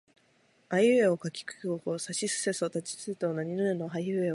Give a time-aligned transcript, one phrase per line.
[0.69, 4.29] あいうえおかきくけこさしすせそたちつてとなにぬねのはひふへほ